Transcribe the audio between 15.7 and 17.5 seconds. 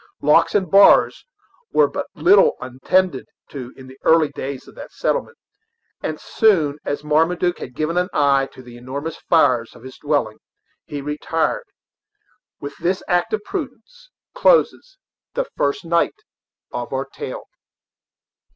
night of our tale.